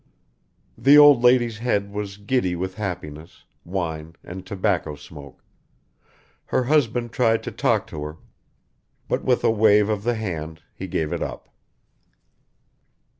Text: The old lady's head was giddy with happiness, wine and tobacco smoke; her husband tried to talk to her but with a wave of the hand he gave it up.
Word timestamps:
The 0.79 0.97
old 0.97 1.21
lady's 1.21 1.59
head 1.59 1.93
was 1.93 2.17
giddy 2.17 2.55
with 2.55 2.73
happiness, 2.73 3.45
wine 3.63 4.15
and 4.23 4.43
tobacco 4.43 4.95
smoke; 4.95 5.43
her 6.45 6.63
husband 6.63 7.11
tried 7.11 7.43
to 7.43 7.51
talk 7.51 7.85
to 7.93 8.01
her 8.05 8.17
but 9.07 9.23
with 9.23 9.43
a 9.43 9.51
wave 9.51 9.89
of 9.89 10.01
the 10.01 10.15
hand 10.15 10.63
he 10.73 10.87
gave 10.87 11.13
it 11.13 11.21
up. 11.21 11.49